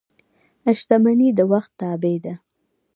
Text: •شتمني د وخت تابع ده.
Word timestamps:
•شتمني 0.79 1.29
د 1.37 1.39
وخت 1.51 1.71
تابع 1.79 2.15
ده. 2.23 2.33